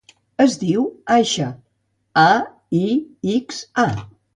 Es 0.45 0.55
diu 0.63 0.85
Aixa: 1.17 1.51
a, 2.25 2.27
i, 2.85 2.85
ics, 3.39 3.67
a. 3.87 3.91